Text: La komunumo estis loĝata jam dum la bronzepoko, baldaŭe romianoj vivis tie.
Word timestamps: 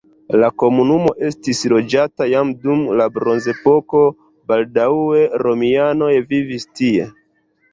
La 0.43 0.47
komunumo 0.61 1.11
estis 1.27 1.59
loĝata 1.73 2.27
jam 2.31 2.53
dum 2.65 2.81
la 3.01 3.07
bronzepoko, 3.19 4.01
baldaŭe 4.53 5.23
romianoj 5.45 6.13
vivis 6.33 6.67
tie. 6.81 7.07